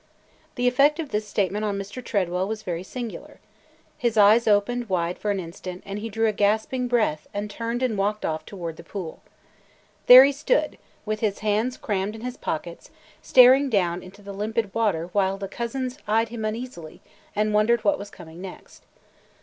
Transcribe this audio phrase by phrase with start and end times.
[0.55, 2.03] The effect of this statement on Mr.
[2.03, 3.39] Tredwell was very singular.
[3.99, 7.83] His eyes opened wide for an instant and he drew a gasping breath and turned
[7.83, 9.21] and walked off toward the pool.
[10.07, 12.89] There he stood, with his hands crammed in his pockets,
[13.21, 16.99] staring down into the limpid water while the cousins eyed him uneasily
[17.35, 18.81] and wondered what was coming next.